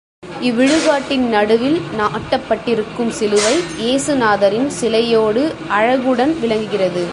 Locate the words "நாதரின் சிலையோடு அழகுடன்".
4.15-6.33